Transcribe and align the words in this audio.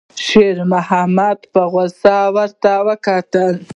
شېرمحمد 0.25 1.39
په 1.53 1.61
غوسه 1.71 2.17
ورته 2.35 2.71
وکتل. 2.87 3.53